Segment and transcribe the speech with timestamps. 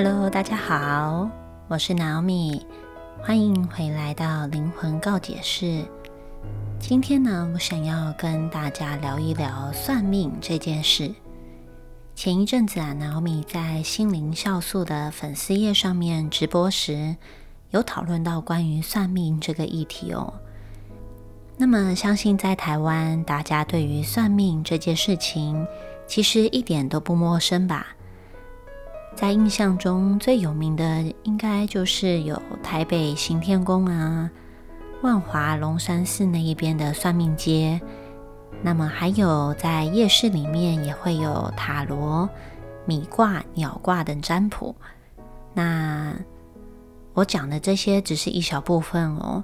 [0.00, 1.28] Hello，大家好，
[1.66, 2.62] 我是 Naomi，
[3.20, 5.84] 欢迎回来到灵魂告解室。
[6.78, 11.12] 今天呢，我想要跟大家聊一聊算命这件事。
[12.14, 17.16] 前一阵子啊，Naomi 在心灵酵素的粉丝页上面直播时，
[17.70, 20.32] 有讨论到关于算命这个议题哦。
[21.56, 25.66] 那么，相信在台湾，大家对于算命这件事情，
[26.06, 27.88] 其实一点都不陌生吧？
[29.18, 34.30] 在印象中最有名的，应该就是有台北行天宫啊、
[35.02, 37.80] 万华龙山寺那一边的算命街。
[38.62, 42.30] 那么还有在夜市里面也会有塔罗、
[42.86, 44.72] 米卦、鸟卦等占卜。
[45.52, 46.14] 那
[47.12, 49.42] 我讲的这些只是一小部分哦。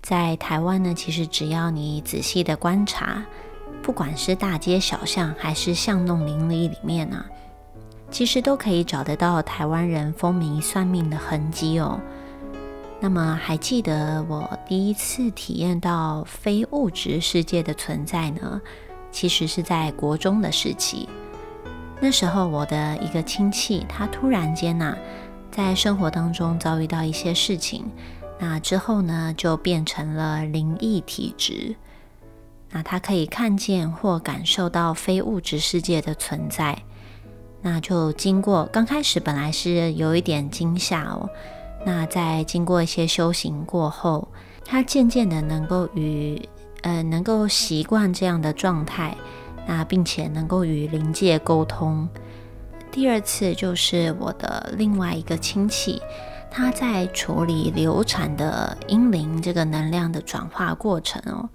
[0.00, 3.22] 在台湾呢，其实只要你仔细的观察，
[3.82, 7.26] 不管是大街小巷还是巷弄邻里里面啊。
[8.10, 12.00] 其实都可以找得到台湾人风靡算命的痕迹哦。
[13.00, 18.60] 那么还记得我第一次体验到非物质世界的存在呢？
[19.10, 21.08] 其实是在国中的时期。
[22.00, 24.94] 那时候我的一个亲戚，他突然间呐，
[25.50, 27.90] 在生活当中遭遇到一些事情，
[28.38, 31.74] 那之后呢，就变成了灵异体质。
[32.70, 36.82] 那他可以看见或感受到非物质世界的存在。
[37.62, 41.28] 那就经过刚开始本来是有一点惊吓哦，
[41.84, 44.26] 那在经过一些修行过后，
[44.64, 46.40] 他渐渐的能够与
[46.82, 49.16] 呃能够习惯这样的状态，
[49.66, 52.08] 那并且能够与灵界沟通。
[52.90, 56.00] 第二次就是我的另外一个亲戚，
[56.50, 61.48] 他在处理流产的阴灵这个能量的转化过程哦。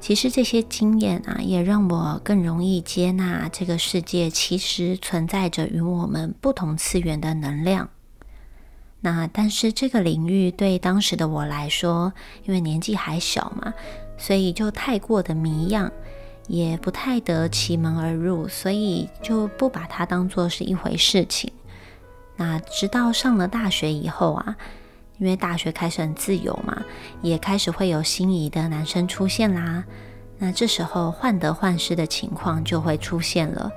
[0.00, 7.90] 其实这些经验啊，也让我更容易接纳这个世界其实存在着与我们不同次元的能量。
[9.00, 12.12] 那但是这个领域对当时的我来说，
[12.44, 13.74] 因为年纪还小嘛，
[14.16, 15.92] 所以就太过的迷样，
[16.46, 21.52] 也不太得其门而入，所以就不把它当做是一回事情。
[22.36, 24.56] 那直到上了大学以后啊。
[25.18, 26.82] 因为大学开始很自由嘛，
[27.22, 29.84] 也开始会有心仪的男生出现啦。
[30.38, 33.70] 那这时候患得患失的情况就会出现了。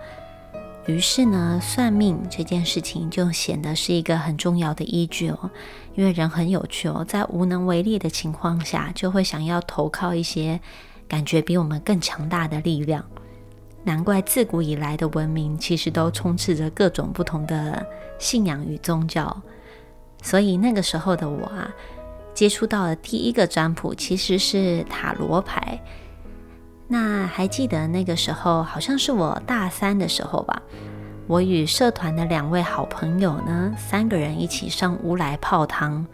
[0.88, 5.50] 于是呢，算命这件事情就显得是一个很重要的依据哦。
[5.96, 10.60] 因为人很有趣哦，在无能为力的情况下，就会想要投靠一些
[11.08, 13.04] 感觉比我们更强大的力量。
[13.84, 17.84] 难怪自古以来的文明其实都充斥着各种不同的
[18.20, 19.42] 信仰与宗教。
[20.22, 21.70] 所以那个时候的我啊，
[22.34, 25.80] 接触到的第一个占卜其实是塔罗牌。
[26.88, 30.62] 那还记得那个时候，好像是我大三的时候吧。
[31.28, 36.06] 我与社团的两位好朋友呢，三个人一起上屋来泡汤，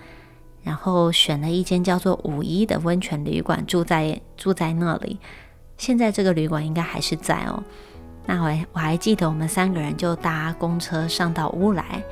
[0.62, 5.18] 然后选了一间叫做五一的温泉旅馆，住在住在那里。
[5.78, 7.64] 现在这个旅馆应该还是在哦。
[8.28, 12.04] 那我我还记得，我们三个人就搭公车上到乌来。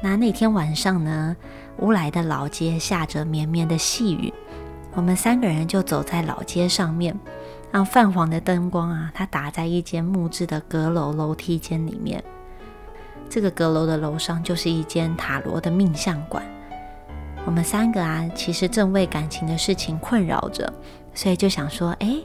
[0.00, 1.36] 那那天晚上呢，
[1.78, 4.32] 乌来的老街下着绵绵的细雨，
[4.94, 7.18] 我们三个人就走在老街上面，
[7.72, 12.22] 让泛黄的灯光啊，它打在一间木质的阁楼楼梯间里面。
[13.28, 16.44] 这个阁楼的楼上就是一间塔罗的命相馆。
[17.44, 20.72] 我们三个啊，其实正为感情的事情困扰着，
[21.12, 22.16] 所以就想说，哎，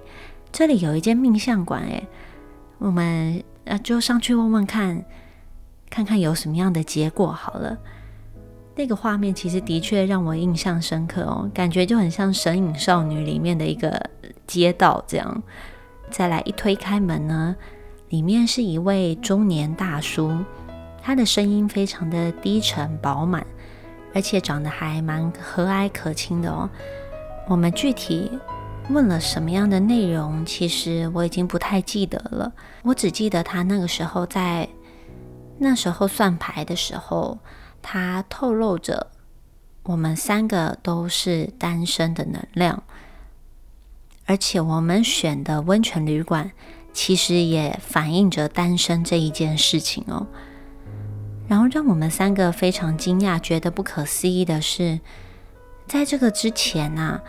[0.51, 2.03] 这里有一间命相馆，哎，
[2.78, 5.03] 我们呃就上去问问看。
[5.93, 7.77] 看看有什么样的结果好了。
[8.75, 14.09] 那个画面其实的确让我印象深刻哦，感觉就很像《神隐少女》里面的一个
[14.47, 15.43] 街道这样。
[16.09, 17.55] 再来一推开门呢，
[18.09, 20.35] 里面是一位中年大叔，
[20.99, 23.46] 他的声音非常的低沉饱满，
[24.16, 26.67] 而且长得还蛮和蔼可亲的哦。
[27.47, 28.31] 我们具体
[28.89, 32.51] 问了什么样的内容，其实我已经不太记得了，
[32.81, 34.67] 我只记得他那个时候在。
[35.63, 37.39] 那时候算牌的时候，
[37.81, 39.07] 他透露着
[39.83, 42.83] 我们三个都是单身的能量，
[44.25, 46.51] 而且我们选的温泉旅馆
[46.91, 50.27] 其实也反映着单身这一件事情哦。
[51.47, 54.99] 然后让我们三个非常惊讶、觉得不可思议的是，
[55.87, 57.21] 在这个之前呢，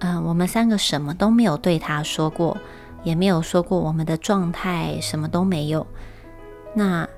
[0.00, 2.58] 嗯，我们三个什么都没有对他说过，
[3.04, 5.86] 也没有说过我们的状态，什么都没有。
[6.74, 7.08] 那。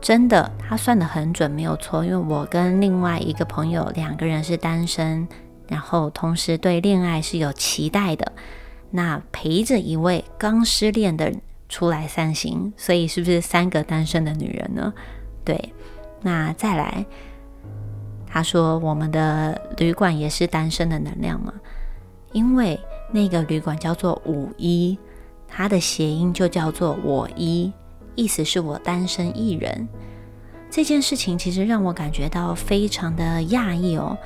[0.00, 2.04] 真的，他算的很准，没有错。
[2.04, 5.28] 因为我跟另外一个朋友两个人是单身，
[5.68, 8.32] 然后同时对恋爱是有期待的，
[8.90, 11.32] 那陪着一位刚失恋的
[11.68, 14.92] 出来散心，所以是不是三个单身的女人呢？
[15.44, 15.72] 对。
[16.22, 17.06] 那再来，
[18.26, 21.52] 他说我们的旅馆也是单身的能量嘛，
[22.32, 22.78] 因为
[23.12, 24.98] 那个旅馆叫做五一，
[25.48, 27.72] 它的谐音就叫做我一，
[28.14, 29.88] 意思是我单身一人。
[30.70, 34.16] 这件事情其实让我感觉到非常的讶异哦，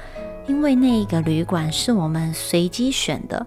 [0.46, 3.46] 因为那一个旅馆是我们随机选的，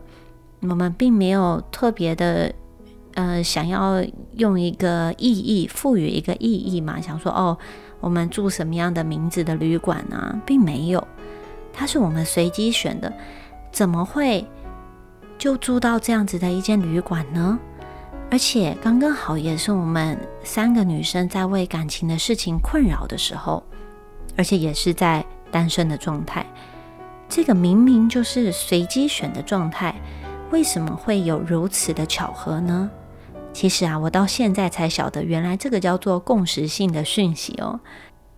[0.62, 2.54] 我们并没有特别的。
[3.14, 4.04] 呃，想要
[4.34, 7.02] 用一个意义赋予一个意义嘛？
[7.02, 7.58] 想说哦，
[8.00, 10.40] 我们住什么样的名字的旅馆呢？
[10.46, 11.08] 并没有，
[11.74, 13.12] 它是我们随机选的，
[13.72, 14.46] 怎么会
[15.40, 17.58] 就住到这样子的一间旅馆呢？
[18.30, 23.64] 而且刚刚好也是我们三个女生在为感情的事情困扰的时候，
[24.36, 26.46] 而且也是在单身的状态。
[27.30, 29.96] 这个明明就是随机选的状态，
[30.52, 32.90] 为什么会有如此的巧合呢？
[33.54, 37.80] 其实啊，我到现在才晓得，原来这个叫做共识性的讯息哦。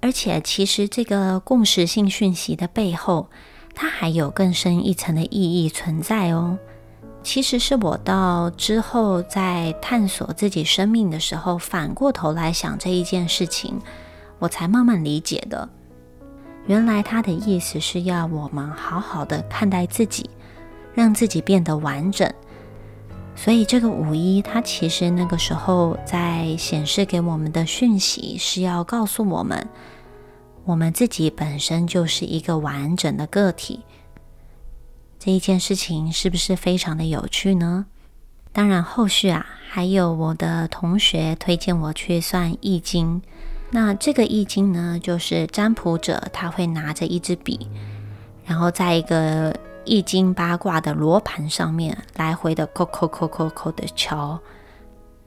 [0.02, 3.30] 而且，其实这个共识性讯息的背后，
[3.76, 6.58] 它还有更深一层的意义存在哦。
[7.22, 13.80] 其实是我到之后在探索自己生命的时候，反过头来想这一件事情，
[14.40, 15.68] 我才慢慢理解的。
[16.66, 20.30] 原来他的意思是要我们好好的看待自己，
[20.94, 22.32] 让自己变得完整。
[23.36, 29.66] 所以这个五一，它其实那个时候在显示给我们的讯息，是要告诉我们，
[30.66, 33.80] 我们自己本身就是一个完整的个体。
[35.20, 37.86] 这一件事情是不是非常的有趣呢？
[38.52, 43.22] 当然，后续啊，还有我的同学推荐我去算易经。
[43.72, 47.70] 那这个易经呢，就是占卜者他会拿着一支笔，
[48.46, 49.56] 然后在一个。
[49.86, 54.40] 易经八卦的罗盘上面来回的扣扣扣扣扣的敲，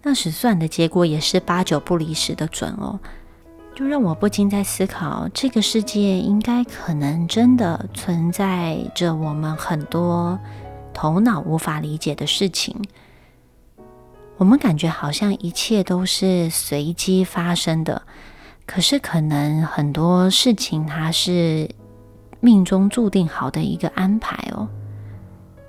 [0.02, 3.00] 那时算的结果也是八九不离十的准哦，
[3.74, 10.38] 就让我不禁在思考，这个世界应该可能真的存在着我们很多
[10.92, 12.76] 头脑无法理解的事情。
[14.36, 18.02] 我们感觉好像一切都是随机发生的，
[18.66, 21.68] 可是可能很多事情它是。
[22.44, 24.66] 命中注定好的一个安排哦，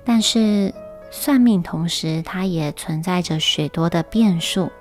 [0.04, 0.74] 但是
[1.08, 4.72] 算命同时它也存在着许多的变数。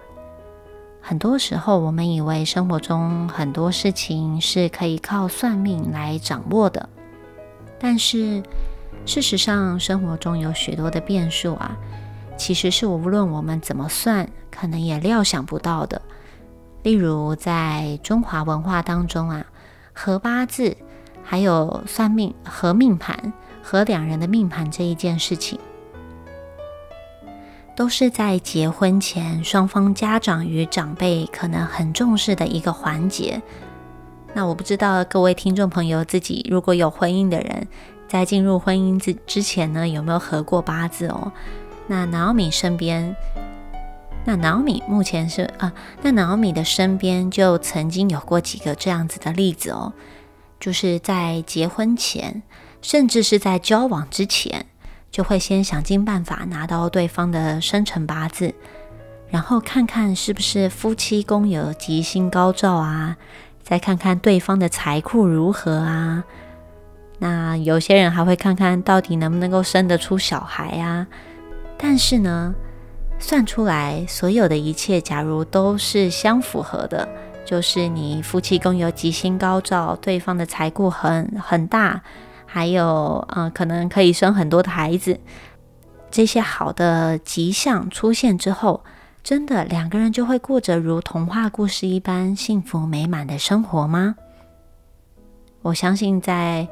[1.05, 6.87] 很多时候，我们以为生活中很多事情是可以靠算命来掌握的，
[7.77, 8.41] 但是
[9.05, 11.75] 事实上，生活中有许多的变数啊，
[12.37, 16.01] 其实是无论我们怎么算，可能也料想不到的。
[16.83, 19.45] 例如，在中华文化当中啊，
[19.91, 20.77] 合八字。
[21.25, 25.57] 还有算命和命盘和两人的命盘这一件事情，
[27.75, 33.41] 都是在结婚前双方家长与长辈可能很重视的一个环节。
[34.33, 37.67] 那我不知道各位听众朋友自己如果有婚姻的人，
[38.07, 41.31] 在进入婚姻之之前呢，有没有合过八字哦？
[41.87, 43.15] 那南奥米身边，
[44.25, 49.93] 那南奥米目前是啊，那南奥米的身边就曾经有过几个这样子的例子哦。
[50.59, 52.41] 就是在结婚前，
[52.81, 54.65] 甚至是在交往之前，
[55.13, 58.51] 就会先想尽办法拿到对方的生辰八字，
[59.29, 63.15] 然后看看是不是夫妻宫有吉星高照啊，
[63.61, 66.23] 再看看对方的财库如何啊。
[67.19, 71.05] 那有些人还会看看到底能不能够生得出小孩啊。
[71.77, 72.55] 但是呢，
[73.19, 77.07] 算出来所有的一切，假如都是相符合的。
[77.45, 82.01] 就是你夫妻宫有吉星高照，对方的财库很很大，
[82.53, 85.19] 还有呃可能可以生很多的孩子，
[86.11, 88.83] 这些好的吉象出现之后，
[89.23, 94.15] 真的两个人就会过着如童话故事一般幸福美满的生活吗？
[95.63, 96.67] 我相信在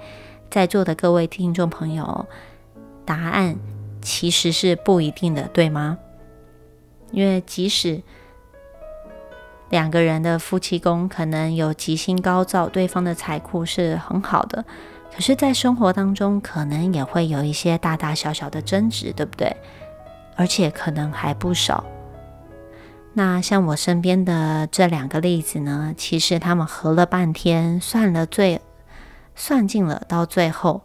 [0.52, 2.28] 在座的各位听众朋友，
[3.04, 3.56] 答案
[4.04, 5.98] 其实是不一定的，对吗？
[7.12, 8.04] 因为即使
[9.72, 14.64] 两个人的夫妻宫可能有吉星高照，对方的财库是很好的，
[15.14, 19.56] 可是，在生活当中可能也会有一些大大小小的争执，对不对？
[20.36, 21.84] 而且可能还不少。
[23.14, 28.62] 那像我身边的这两个例子呢，其实他们合了半天，算了最
[29.36, 30.82] 算尽了，到最后，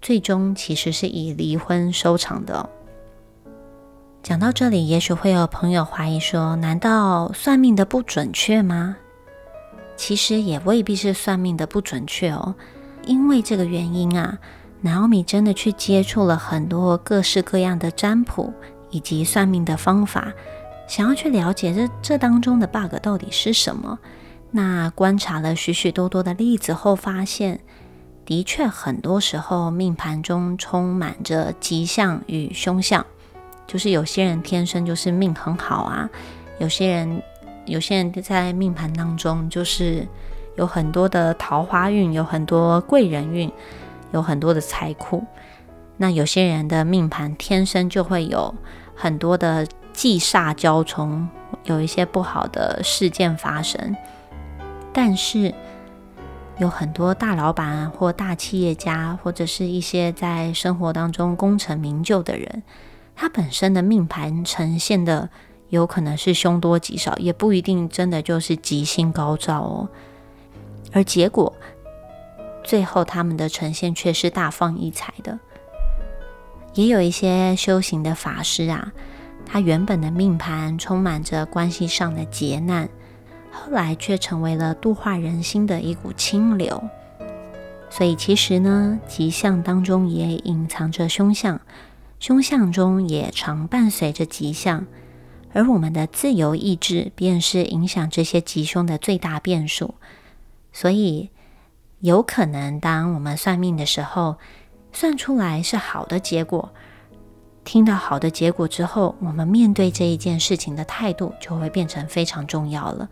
[0.00, 2.68] 最终其实是以离婚收场的。
[4.24, 8.96] 讲到这里，也许会有朋友怀疑说：“难道算命的不准确吗？”
[9.96, 12.54] 其实也未必是算命的不准确哦。
[13.04, 14.38] 因为这个原因啊
[14.84, 18.52] ，Naomi 真的去接触了很多各式各样的占卜
[18.90, 20.32] 以及算命的方法，
[20.88, 23.98] 想要去了解这这当中的 bug 到底是什么。
[24.50, 27.60] 那观察了许许多多的例子后，发现
[28.24, 33.04] 的确很多时候命盘中充满着吉象与凶相，
[33.66, 36.08] 就是有些人天生就是命很好啊，
[36.58, 37.22] 有些人
[37.64, 40.06] 有些人在命盘当中就是
[40.56, 43.50] 有很多的桃花运，有很多贵人运，
[44.12, 45.24] 有很多的财库。
[45.96, 48.54] 那有些人的命盘天生就会有
[48.94, 51.28] 很多的忌煞交冲，
[51.64, 53.96] 有一些不好的事件发生。
[54.92, 55.54] 但是
[56.58, 62.62] 有很多大老板或大企业家，或者是一些在生活当中功成名就的人，
[63.14, 65.30] 他本身的命盘呈现的
[65.70, 69.88] 有可能是凶多吉少，也不一定真的就是吉星高照哦。
[70.92, 71.52] 而结果
[72.62, 75.38] 最后他们的呈现却是大放异彩的。
[76.74, 78.92] 也有一些修行的法师啊，
[79.44, 82.88] 他原本的命盘充满着关系上的劫难。
[83.54, 86.82] 后来却成为了度化人心的一股清流，
[87.90, 91.60] 所以其实呢，吉象当中也隐藏着凶相，
[92.18, 94.86] 凶相中也常伴随着吉象，
[95.52, 99.96] 而我们的自由意志便是影响这些吉凶的最大变数。
[100.72, 101.30] 所以，
[102.00, 104.36] 有可能当我们算命的时候，
[104.92, 106.70] 算出来是好的结果，
[107.64, 113.08] 听到好的结果之后，我们面对这一件事情的态度就会变成非常重要了。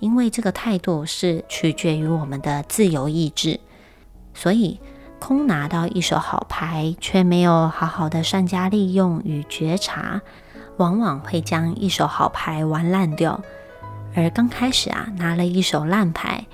[0.00, 3.58] 因为这个态度是取决于我们的自由意志，
[4.34, 4.78] 所以
[5.18, 10.20] 空拿到一手好牌，却没有好好的善加利用与觉察，
[10.76, 13.40] 往往会将一手好牌玩烂掉。
[14.14, 16.44] 而刚开始啊，拿了一手烂牌，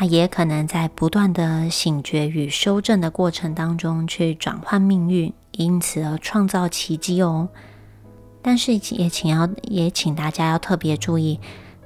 [0.00, 7.50] 他也可能在不断的醒觉与修正的过程当中去转换命运，因此而创造奇迹哦。
[8.40, 11.38] 但是也请要也请大家要特别注意。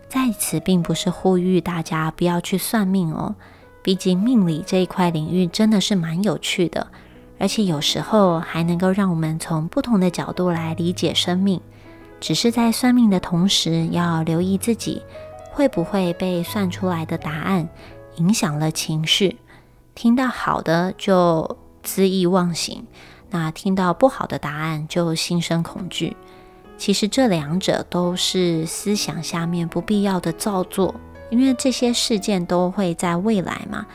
[0.08, 3.34] 在此，并不是呼吁大家不要去算命哦。
[3.82, 6.86] 毕竟命理这一块领域真的是蛮有趣的，
[7.40, 11.60] 而且有时候还能够让我们从不同的角度来理解生命。
[12.20, 15.02] 只是在算命的同时，要留意自己
[15.50, 17.68] 会不会被算出来的答案
[18.16, 19.38] 影响了情绪。
[19.94, 22.86] 听到好的就恣意忘形，
[23.30, 26.16] 那听到不好的答案就心生恐惧。
[26.76, 30.94] 其实这两者都是思想下面不必要的造作，
[31.30, 33.86] 因为这些事件都会在未来嘛。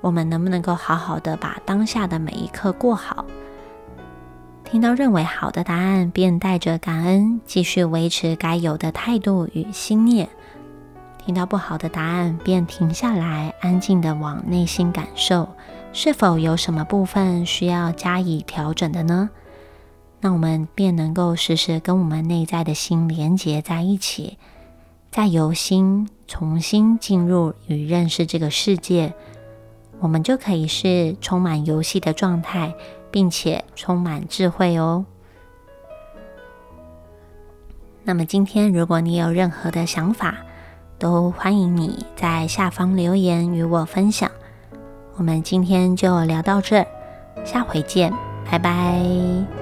[0.00, 3.24] 我们能不能够好好的把当下的每一刻过好？
[4.64, 10.26] 听到认为好的答案，便带着感恩继续维持该有的态度与心念；
[11.24, 15.48] 听到不好的答案，便停下来，安静的往内心感受，
[15.92, 19.30] 是否有什么部分需要加以调整的呢？
[20.20, 24.36] 那我们便能够时时跟我们内在的心连接在一起，
[25.10, 29.14] 再由心重新进入与认识这个世界，
[30.00, 32.74] 我们就可以是充满游戏的状态，
[33.12, 35.04] 并且充满智慧哦。
[38.02, 40.38] 那么今天，如果你有任何的想法，
[41.02, 44.30] 都欢迎你在下方留言与我分享。
[45.16, 46.86] 我们今天就聊到这，
[47.44, 48.12] 下回见，
[48.48, 49.61] 拜拜。